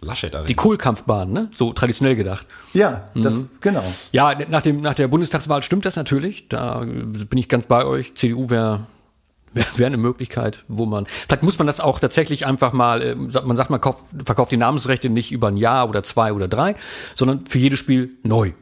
ja. 0.07 0.13
Laschet-Arena. 0.13 0.47
die 0.47 0.55
Kohlkampfbahn, 0.55 1.33
ne? 1.33 1.49
So 1.53 1.73
traditionell 1.73 2.17
gedacht. 2.17 2.47
Ja, 2.73 3.09
das, 3.15 3.35
Mhm. 3.37 3.51
genau. 3.61 3.85
Ja, 4.13 4.35
nach, 4.49 4.63
dem, 4.63 4.81
nach 4.81 4.95
der 4.95 5.09
Bundestagswahl 5.09 5.63
stimmt 5.63 5.85
das 5.85 5.97
natürlich. 5.97 6.49
Da 6.49 6.81
bin 6.85 7.39
ich 7.39 7.49
ganz 7.49 7.67
bei 7.67 7.85
euch. 7.85 8.15
CDU 8.15 8.51
wäre 8.51 8.87
wär, 9.53 9.65
wär 9.77 9.87
eine 9.87 9.97
Möglichkeit, 9.97 10.65
wo 10.69 10.87
man. 10.87 11.07
Vielleicht 11.07 11.43
muss 11.43 11.59
man 11.59 11.67
das 11.67 11.81
auch 11.81 11.99
tatsächlich 11.99 12.47
einfach 12.47 12.73
mal, 12.73 13.03
äh, 13.03 13.15
man 13.15 13.57
sagt, 13.57 13.71
man 13.71 13.81
kauft, 13.81 14.01
verkauft 14.25 14.53
die 14.53 14.57
Namensrechte 14.57 15.09
nicht 15.09 15.33
über 15.33 15.49
ein 15.49 15.57
Jahr 15.57 15.89
oder 15.89 16.03
zwei 16.03 16.33
oder 16.33 16.49
drei, 16.49 16.75
sondern 17.15 17.47
für 17.47 17.59
jedes 17.59 17.79
Spiel 17.79 18.17
neu. 18.23 18.53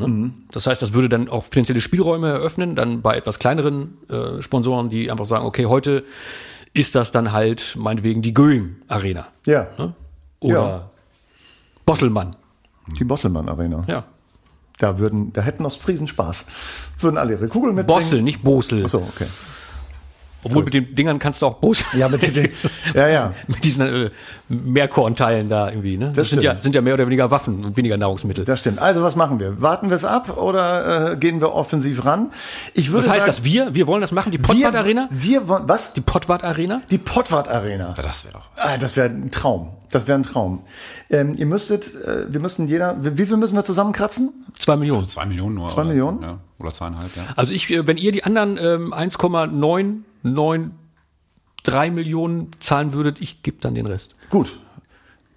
Ne? 0.00 0.30
Das 0.52 0.68
heißt, 0.68 0.80
das 0.80 0.92
würde 0.92 1.08
dann 1.08 1.28
auch 1.28 1.42
finanzielle 1.44 1.80
Spielräume 1.80 2.28
eröffnen, 2.28 2.76
dann 2.76 3.02
bei 3.02 3.16
etwas 3.16 3.40
kleineren 3.40 3.98
äh, 4.08 4.40
Sponsoren, 4.42 4.90
die 4.90 5.10
einfach 5.10 5.26
sagen, 5.26 5.44
okay, 5.44 5.66
heute 5.66 6.04
ist 6.72 6.94
das 6.94 7.10
dann 7.10 7.32
halt 7.32 7.74
meinetwegen 7.76 8.22
die 8.22 8.32
Göing 8.32 8.76
Arena. 8.86 9.26
Ja. 9.44 9.66
Ne? 9.76 9.94
Oder 10.40 10.54
Ja. 10.54 10.90
Bosselmann. 11.84 12.36
Die 12.98 13.04
Bosselmann-Arena. 13.04 13.84
Ja. 13.86 14.04
Da 14.78 14.98
würden, 14.98 15.32
da 15.32 15.42
hätten 15.42 15.66
Ostfriesen 15.66 16.06
Spaß. 16.06 16.44
Würden 17.00 17.18
alle 17.18 17.32
ihre 17.32 17.48
Kugeln 17.48 17.74
mitbringen. 17.74 17.98
Bossel, 18.00 18.22
nicht 18.22 18.42
Bosel. 18.42 18.84
Achso, 18.84 18.98
okay. 18.98 19.26
Obwohl 20.44 20.64
mit 20.64 20.74
den 20.74 20.94
Dingern 20.94 21.18
kannst 21.18 21.42
du 21.42 21.46
auch 21.46 21.54
Bosel. 21.54 21.84
Ja, 21.94 22.08
mit 22.08 22.22
den, 22.22 22.50
ja, 22.94 23.08
ja. 23.08 23.32
mit 23.48 23.64
diesen 23.64 24.04
äh, 24.04 24.10
Mehrkornteilen 24.48 25.48
da 25.48 25.68
irgendwie, 25.68 25.96
ne? 25.96 26.06
Das, 26.06 26.28
sind 26.28 26.40
stimmt. 26.40 26.42
ja, 26.42 26.60
sind 26.60 26.74
ja 26.74 26.80
mehr 26.80 26.94
oder 26.94 27.06
weniger 27.06 27.30
Waffen 27.30 27.64
und 27.64 27.76
weniger 27.76 27.96
Nahrungsmittel. 27.96 28.44
Das 28.44 28.60
stimmt. 28.60 28.78
Also 28.78 29.02
was 29.02 29.16
machen 29.16 29.40
wir? 29.40 29.60
Warten 29.60 29.90
wir 29.90 29.96
es 29.96 30.04
ab 30.04 30.36
oder 30.38 31.12
äh, 31.12 31.16
gehen 31.16 31.40
wir 31.40 31.54
offensiv 31.54 32.04
ran? 32.04 32.30
Ich 32.74 32.90
würde 32.90 33.06
Was 33.06 33.14
heißt 33.14 33.26
sagen, 33.26 33.36
das? 33.38 33.44
Wir? 33.44 33.74
Wir 33.74 33.86
wollen 33.88 34.00
das 34.00 34.12
machen? 34.12 34.30
Die 34.30 34.38
Pottwart 34.38 34.76
Arena? 34.76 35.08
Wir 35.10 35.48
wollen, 35.48 35.64
was? 35.66 35.92
Die 35.92 36.00
Pottwart 36.00 36.44
Arena? 36.44 36.82
Die 36.90 36.98
Pottwart 36.98 37.48
Arena. 37.48 37.94
Ja, 37.96 38.02
das 38.02 38.24
wäre 38.24 38.34
doch 38.34 38.48
was. 38.54 38.64
Ah, 38.64 38.78
das 38.78 38.96
wäre 38.96 39.08
ein 39.08 39.30
Traum. 39.30 39.70
Das 39.90 40.06
wäre 40.06 40.18
ein 40.18 40.22
Traum. 40.22 40.62
Ähm, 41.10 41.34
ihr 41.36 41.46
müsstet, 41.46 41.94
äh, 42.04 42.32
wir 42.32 42.40
müssten 42.40 42.68
jeder, 42.68 42.96
wie 43.00 43.26
viel 43.26 43.36
müssen 43.36 43.56
wir 43.56 43.64
zusammenkratzen? 43.64 44.30
Zwei 44.58 44.76
Millionen. 44.76 45.08
Zwei 45.08 45.26
Millionen 45.26 45.54
nur. 45.54 45.68
Zwei 45.68 45.80
oder, 45.80 45.90
Millionen? 45.90 46.22
Ja, 46.22 46.38
oder 46.58 46.72
zweieinhalb, 46.72 47.16
ja. 47.16 47.22
Also 47.36 47.52
ich, 47.52 47.70
äh, 47.70 47.86
wenn 47.86 47.96
ihr 47.96 48.12
die 48.12 48.24
anderen 48.24 48.58
ähm, 48.60 48.92
1,993 50.24 51.90
Millionen 51.92 52.50
zahlen 52.60 52.92
würdet, 52.92 53.20
ich 53.20 53.42
gebe 53.42 53.58
dann 53.60 53.74
den 53.74 53.86
Rest. 53.86 54.14
Gut. 54.30 54.60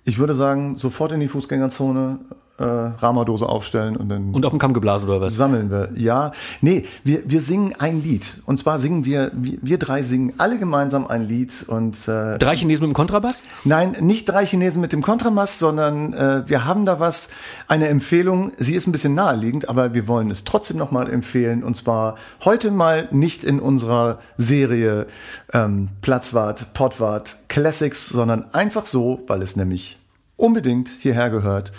Ich 0.04 0.18
würde 0.18 0.36
sagen, 0.36 0.78
sofort 0.78 1.12
in 1.12 1.20
die 1.20 1.28
Fußgängerzone, 1.28 2.20
äh, 2.58 2.64
Ramadose 2.64 3.48
aufstellen 3.48 3.98
und 3.98 4.10
dann 4.10 4.34
Und 4.34 4.46
auf 4.46 4.52
den 4.52 4.60
Kamm 4.60 4.74
geblasen 4.74 5.10
oder 5.10 5.22
was? 5.22 5.36
sammeln 5.36 5.72
wir. 5.72 5.90
Ja, 5.96 6.32
nee, 6.62 6.86
wir, 7.04 7.24
wir 7.26 7.42
singen 7.42 7.74
ein 7.80 8.04
Lied. 8.04 8.42
Und 8.46 8.58
zwar 8.58 8.80
singen 8.80 9.06
wir, 9.06 9.32
wir, 9.34 9.58
wir 9.62 9.80
drei 9.80 10.04
singen 10.04 10.34
alle 10.38 10.60
gemeinsam 10.60 11.08
ein 11.08 11.28
Lied 11.28 11.52
und 11.68 12.08
äh, 12.08 12.38
Drei 12.38 12.56
Chinesen 12.56 12.84
mit 12.84 12.92
dem 12.92 12.96
Kontrabass? 12.96 13.42
Nein, 13.64 13.96
nicht 14.02 14.26
drei 14.26 14.46
Chinesen 14.46 14.82
mit 14.82 14.94
dem 14.94 15.02
Kontramast, 15.02 15.60
sondern 15.60 16.14
äh, 16.14 16.44
wir 16.48 16.66
haben 16.66 16.86
da 16.86 17.00
was, 17.00 17.30
eine 17.68 17.88
Empfehlung. 17.88 18.52
Sie 18.58 18.76
ist 18.76 18.88
ein 18.88 18.92
bisschen 18.92 19.14
naheliegend, 19.16 19.70
aber 19.70 19.94
wir 19.94 20.08
wollen 20.08 20.30
es 20.30 20.44
trotzdem 20.44 20.78
nochmal 20.78 21.10
empfehlen. 21.10 21.64
Und 21.64 21.76
zwar 21.76 22.16
heute 22.46 22.72
mal 22.72 23.08
nicht 23.12 23.44
in 23.44 23.60
unserer 23.60 24.20
Serie 24.38 25.08
ähm, 25.54 25.90
Platzwart, 26.02 26.74
Pottwart, 26.74 27.38
Classics, 27.48 28.10
sondern 28.10 28.54
einfach 28.54 28.86
so, 28.86 29.24
weil 29.28 29.42
es 29.42 29.56
nämlich 29.56 29.98
unbedingt 30.36 30.90
hierher 30.90 31.30
gehört. 31.30 31.72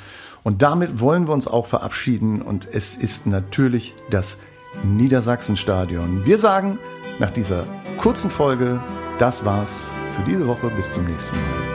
Und 0.44 0.62
damit 0.62 1.00
wollen 1.00 1.26
wir 1.26 1.34
uns 1.34 1.46
auch 1.46 1.66
verabschieden. 1.66 2.42
Und 2.42 2.68
es 2.72 2.94
ist 2.94 3.26
natürlich 3.26 3.94
das 4.10 4.38
Niedersachsenstadion. 4.82 6.24
Wir 6.24 6.38
sagen 6.38 6.78
nach 7.18 7.30
dieser 7.30 7.64
kurzen 7.98 8.30
Folge, 8.30 8.80
das 9.18 9.44
war's 9.44 9.90
für 10.16 10.22
diese 10.24 10.46
Woche. 10.46 10.70
Bis 10.70 10.92
zum 10.92 11.04
nächsten 11.04 11.36
Mal. 11.36 11.72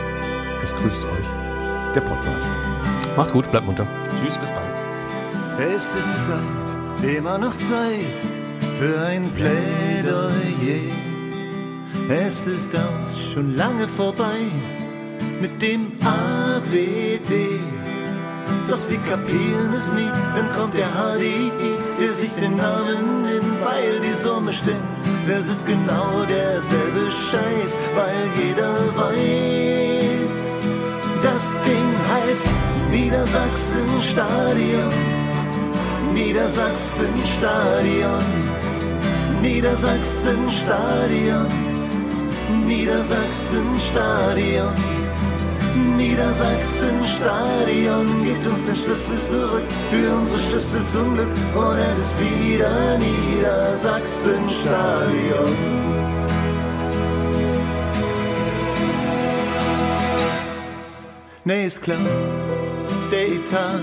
Es 0.63 0.75
grüßt 0.75 1.03
euch, 1.03 1.93
der 1.95 2.01
Pottwart. 2.01 2.41
Macht's 3.15 3.33
gut, 3.33 3.49
bleibt 3.49 3.65
munter. 3.65 3.87
Tschüss, 4.19 4.37
bis 4.37 4.51
bald. 4.51 4.75
Es 5.59 5.85
ist 5.85 6.27
Zeit, 6.27 7.15
immer 7.17 7.37
noch 7.37 7.55
Zeit 7.57 8.17
für 8.79 8.99
ein 9.07 9.31
Plädoyer. 9.31 10.93
Es 12.09 12.45
ist 12.45 12.73
das 12.73 13.19
schon 13.33 13.55
lange 13.55 13.87
vorbei 13.87 14.39
mit 15.41 15.61
dem 15.61 15.93
AWD. 16.03 17.86
Doch 18.69 18.77
sie 18.77 18.97
kapieren 18.97 19.73
es 19.73 19.87
nie, 19.93 20.11
dann 20.35 20.51
kommt 20.51 20.77
der 20.77 20.87
HDI, 20.87 21.53
der 21.99 22.11
sich 22.11 22.35
den 22.35 22.57
Namen 22.57 23.21
nimmt, 23.21 23.61
weil 23.63 24.01
die 24.01 24.11
Summe 24.13 24.51
stimmt. 24.51 24.83
Das 25.27 25.47
ist 25.47 25.65
genau 25.65 26.25
derselbe 26.27 27.09
Scheiß, 27.09 27.79
weil 27.95 28.29
jeder 28.43 28.75
weiß, 28.95 30.35
das 31.23 31.55
Ding 31.63 31.95
heißt 32.11 32.49
Niedersachsen-Stadion. 32.91 34.89
Niedersachsen-Stadion. 36.13 38.25
Niedersachsen-Stadion. 39.41 41.47
Niedersachsen-Stadion. 42.65 44.96
Niedersachsen-Stadion 45.77 48.23
gibt 48.23 48.47
uns 48.47 48.65
den 48.65 48.75
Schlüssel 48.75 49.19
zurück 49.19 49.67
für 49.89 50.15
unsere 50.15 50.39
Schlüssel 50.39 50.83
zum 50.85 51.13
Glück 51.15 51.29
und 51.55 51.77
es 51.77 51.99
ist 51.99 52.19
wieder 52.19 52.97
Niedersachsen-Stadion. 52.97 55.55
Nee, 61.43 61.67
ist 61.67 61.81
klar, 61.81 61.97
der 63.09 63.27
Etat 63.27 63.81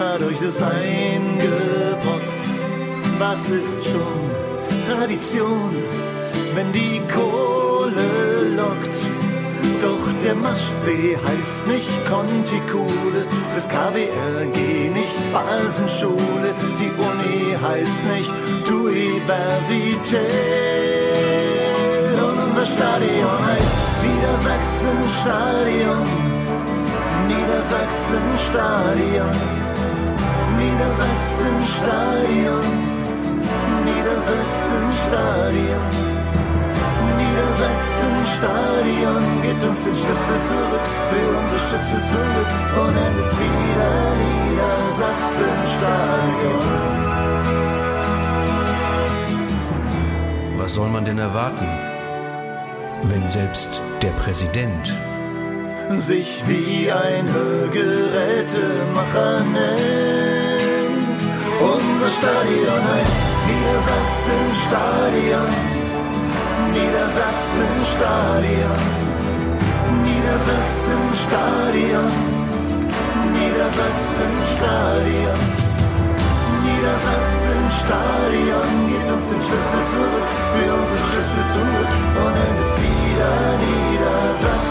hat 0.00 0.22
euch 0.22 0.38
das 0.38 0.62
eingebrockt. 0.62 2.44
Was 3.18 3.50
ist 3.50 3.84
schon 3.84 4.30
Tradition, 4.88 5.76
wenn 6.54 6.72
die 6.72 7.02
Kohle 7.12 8.54
lockt? 8.56 9.11
Doch 9.82 10.06
der 10.24 10.36
Maschsee 10.36 11.18
heißt 11.26 11.66
nicht 11.66 11.90
Conticule, 12.08 13.26
das 13.54 13.68
KWRG 13.68 14.58
nicht 14.94 15.16
Balsenschule, 15.32 16.54
die 16.80 16.92
Uni 17.08 17.56
heißt 17.60 18.04
nicht 18.14 18.32
Universität. 18.92 20.20
Und 22.14 22.38
unser 22.48 22.66
Stadion 22.66 23.46
heißt 23.46 23.72
Niedersachsenstadion, 24.04 26.02
Niedersachsenstadion, 27.28 29.36
Niedersachsenstadion, 30.58 32.66
Niedersachsenstadion. 33.84 36.21
Niedersachsenstadion 37.18 39.42
gibt 39.42 39.62
uns 39.64 39.84
den 39.84 39.94
Schlüssel 39.94 40.40
zurück, 40.48 40.86
für 41.10 41.38
unsere 41.38 41.60
Schlüssel 41.60 42.02
zurück 42.04 42.50
und 42.80 42.94
nennt 42.94 43.18
es 43.18 43.30
wieder 43.38 43.92
Niedersachsenstadion. 44.22 46.62
Was 50.58 50.74
soll 50.74 50.88
man 50.88 51.04
denn 51.04 51.18
erwarten, 51.18 51.68
wenn 53.04 53.28
selbst 53.28 53.68
der 54.00 54.12
Präsident 54.12 54.96
sich 55.90 56.42
wie 56.46 56.90
ein 56.90 57.30
Hörgerätemacher 57.32 59.40
nennt? 59.40 61.22
Unser 61.60 62.08
Stadion 62.08 62.82
heißt 62.94 63.22
Niedersachsenstadion. 66.72 68.80
Niedersachsenstadion, 70.04 72.08
Niedersachsenstadion, 73.34 73.34
Niedersachsenstadion, 73.34 75.38
Niedersachsenstadion, 76.64 78.68
gibt 78.88 79.08
uns 79.12 79.26
den 79.28 79.42
Schlüssel 79.42 79.82
zurück, 79.92 80.30
für 80.54 80.68
unsere 80.72 81.00
Schlüssel 81.10 81.44
zurück. 81.52 81.92
Und 82.24 82.34
nennt 82.34 82.60
es 82.64 82.72
wieder 82.80 83.34
Niedersachsenstadion. 83.60 84.61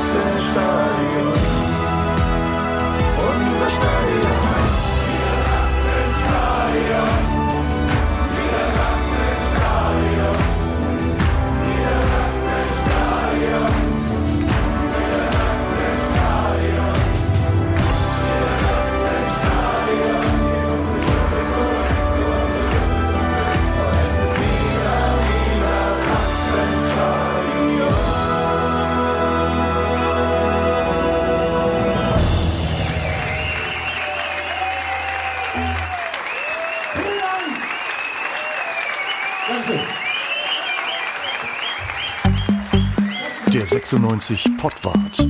96 43.71 44.43
Pottwart. 44.57 45.25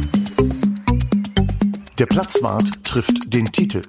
Der 2.00 2.08
Platzwart 2.08 2.84
trifft 2.84 3.32
den 3.32 3.46
Titel. 3.52 3.84